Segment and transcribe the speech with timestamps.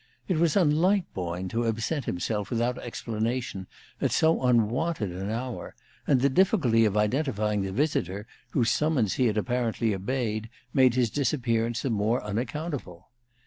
[0.27, 3.67] It was unlike Boyne to absent himself without explanation
[4.01, 5.75] at so unwonted an hour,
[6.07, 11.11] and the difficulty of identifying the visitor whose summons he had apparently obeyed made his
[11.11, 13.11] disappearance the more unaccountable.